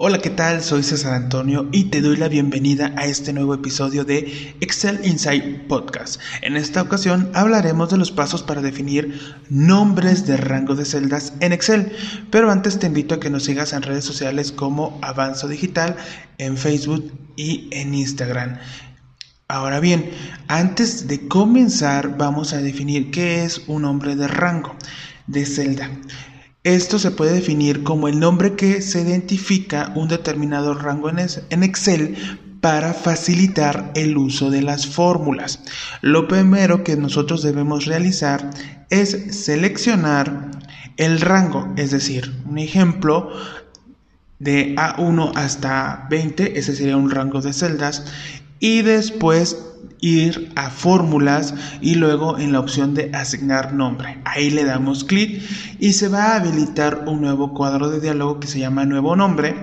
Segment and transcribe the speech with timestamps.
[0.00, 0.62] Hola, ¿qué tal?
[0.62, 5.66] Soy César Antonio y te doy la bienvenida a este nuevo episodio de Excel Insight
[5.66, 6.20] Podcast.
[6.40, 11.52] En esta ocasión hablaremos de los pasos para definir nombres de rango de celdas en
[11.52, 11.90] Excel,
[12.30, 15.96] pero antes te invito a que nos sigas en redes sociales como Avanzo Digital,
[16.38, 18.56] en Facebook y en Instagram.
[19.48, 20.12] Ahora bien,
[20.46, 24.76] antes de comenzar vamos a definir qué es un nombre de rango
[25.26, 25.90] de celda.
[26.64, 32.16] Esto se puede definir como el nombre que se identifica un determinado rango en Excel
[32.60, 35.60] para facilitar el uso de las fórmulas.
[36.02, 38.50] Lo primero que nosotros debemos realizar
[38.90, 39.10] es
[39.44, 40.50] seleccionar
[40.96, 43.30] el rango, es decir, un ejemplo
[44.40, 48.04] de A1 hasta 20, ese sería un rango de celdas,
[48.60, 49.56] y después
[50.00, 54.18] ir a fórmulas y luego en la opción de asignar nombre.
[54.24, 55.42] Ahí le damos clic
[55.78, 59.54] y se va a habilitar un nuevo cuadro de diálogo que se llama nuevo nombre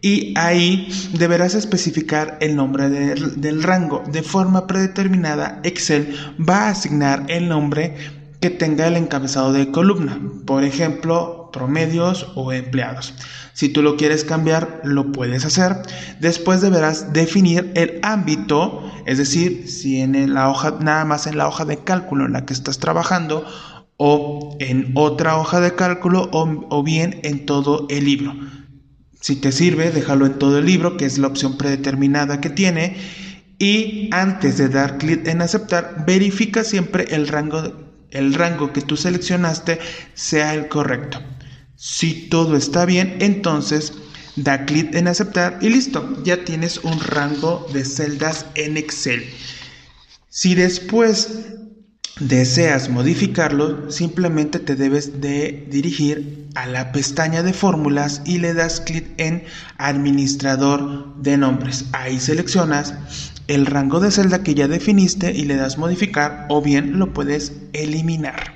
[0.00, 4.04] y ahí deberás especificar el nombre del rango.
[4.12, 7.96] De forma predeterminada, Excel va a asignar el nombre
[8.44, 13.14] que tenga el encabezado de columna, por ejemplo, promedios o empleados.
[13.54, 15.78] Si tú lo quieres cambiar, lo puedes hacer.
[16.20, 21.48] Después deberás definir el ámbito, es decir, si en la hoja, nada más en la
[21.48, 23.46] hoja de cálculo en la que estás trabajando
[23.96, 28.34] o en otra hoja de cálculo o, o bien en todo el libro.
[29.22, 32.98] Si te sirve, déjalo en todo el libro, que es la opción predeterminada que tiene.
[33.58, 37.84] Y antes de dar clic en aceptar, verifica siempre el rango
[38.14, 39.78] el rango que tú seleccionaste
[40.14, 41.20] sea el correcto.
[41.76, 43.92] Si todo está bien, entonces
[44.36, 49.24] da clic en aceptar y listo, ya tienes un rango de celdas en Excel.
[50.30, 51.28] Si después
[52.20, 58.80] deseas modificarlo, simplemente te debes de dirigir a la pestaña de fórmulas y le das
[58.80, 59.44] clic en
[59.78, 61.86] administrador de nombres.
[61.92, 62.94] Ahí seleccionas
[63.48, 67.52] el rango de celda que ya definiste y le das modificar o bien lo puedes
[67.72, 68.53] eliminar.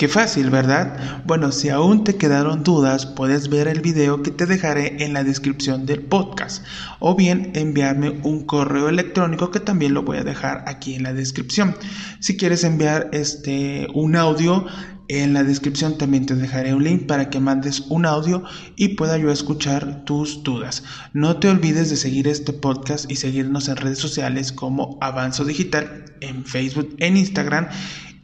[0.00, 1.22] Qué fácil, ¿verdad?
[1.26, 5.24] Bueno, si aún te quedaron dudas, puedes ver el video que te dejaré en la
[5.24, 6.64] descripción del podcast
[7.00, 11.12] o bien enviarme un correo electrónico que también lo voy a dejar aquí en la
[11.12, 11.76] descripción.
[12.18, 14.64] Si quieres enviar este un audio,
[15.08, 18.42] en la descripción también te dejaré un link para que mandes un audio
[18.76, 20.82] y pueda yo escuchar tus dudas.
[21.12, 26.06] No te olvides de seguir este podcast y seguirnos en redes sociales como Avanzo Digital
[26.22, 27.68] en Facebook, en Instagram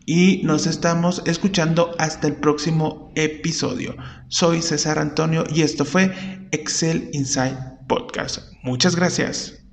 [0.06, 3.96] y nos estamos escuchando hasta el próximo episodio.
[4.28, 6.12] Soy César Antonio y esto fue
[6.52, 7.58] Excel Inside
[7.88, 8.38] Podcast.
[8.62, 9.65] Muchas gracias.